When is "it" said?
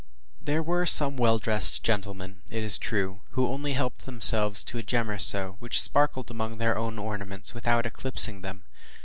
2.49-2.63